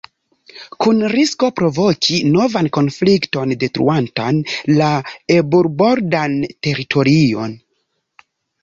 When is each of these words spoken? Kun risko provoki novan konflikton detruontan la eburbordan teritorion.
Kun 0.85 1.01
risko 1.15 1.49
provoki 1.61 2.17
novan 2.37 2.71
konflikton 2.79 3.55
detruontan 3.65 4.41
la 4.81 4.89
eburbordan 5.39 6.39
teritorion. 6.69 7.57